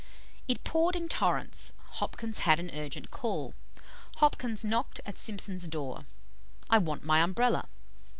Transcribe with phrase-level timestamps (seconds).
[0.47, 3.53] "It poured in torrents, Hopkins had an urgent call.
[4.15, 6.05] Hopkins knocked at Simpson's door.
[6.71, 7.67] 'I want my Umbrella.'